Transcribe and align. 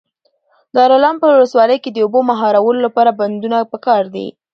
د 0.73 0.75
دلارام 0.83 1.15
په 1.21 1.27
ولسوالۍ 1.33 1.77
کي 1.83 1.89
د 1.91 1.97
اوبو 2.05 2.19
د 2.23 2.27
مهارولو 2.29 2.79
لپاره 2.87 3.17
بندونه 3.19 3.57
پکار 3.71 4.03
دي. 4.15 4.27